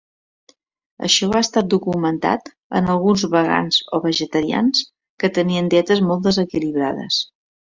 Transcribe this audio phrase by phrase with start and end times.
[1.07, 2.49] Això ha estat documentat
[2.81, 4.83] en alguns vegans o vegetarians
[5.25, 7.25] que tenien dietes molt desequilibrades.